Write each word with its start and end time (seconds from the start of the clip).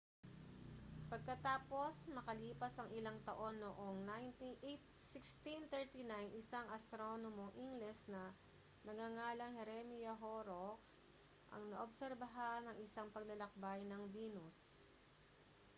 pagkatapos 1.13 1.93
makalipas 2.17 2.73
ang 2.81 2.89
ilang 2.99 3.17
taon 3.27 3.55
noong 3.63 3.95
1639 4.65 6.41
isang 6.41 6.65
astronomong 6.77 7.51
ingles 7.65 7.99
na 8.13 8.23
nagngangalang 8.85 9.53
jeremiah 9.61 10.17
horrocks 10.23 10.89
ang 11.53 11.63
naobserbahan 11.71 12.61
ang 12.65 12.77
isang 12.87 13.07
paglalakbay 13.15 13.79
ng 13.85 14.03
venus 14.15 14.59